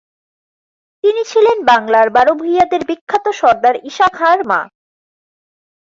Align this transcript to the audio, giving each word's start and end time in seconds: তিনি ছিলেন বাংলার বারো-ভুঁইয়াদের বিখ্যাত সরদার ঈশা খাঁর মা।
তিনি 1.03 1.21
ছিলেন 1.23 1.57
বাংলার 1.65 2.07
বারো-ভুঁইয়াদের 2.09 2.81
বিখ্যাত 2.85 3.25
সরদার 3.39 3.75
ঈশা 3.89 4.07
খাঁর 4.17 4.39
মা। 4.47 4.61